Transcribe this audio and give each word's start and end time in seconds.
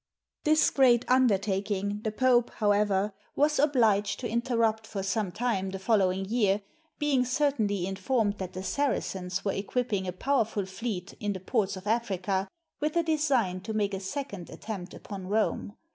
]This 0.45 0.71
great 0.71 1.05
undertaking 1.11 2.01
the 2.01 2.11
pope, 2.11 2.49
however, 2.55 3.13
was 3.35 3.59
obliged 3.59 4.19
to 4.21 4.27
interrupt 4.27 4.87
for 4.87 5.03
some 5.03 5.31
time 5.31 5.69
the 5.69 5.77
following 5.77 6.25
year, 6.25 6.63
being 6.97 7.23
cer 7.23 7.51
tainly 7.51 7.85
informed 7.85 8.39
that 8.39 8.53
the 8.53 8.63
Saracens 8.63 9.45
were 9.45 9.53
equipping 9.53 10.07
a 10.07 10.11
powerful 10.11 10.65
fleet 10.65 11.13
in 11.19 11.33
the 11.33 11.39
ports 11.39 11.77
of 11.77 11.85
Africa, 11.85 12.47
with 12.79 12.95
a 12.97 13.03
design 13.03 13.59
to 13.61 13.73
make 13.73 13.93
a 13.93 13.99
second 13.99 14.49
attempt 14.49 14.95
upon 14.95 15.27
Rome. 15.27 15.77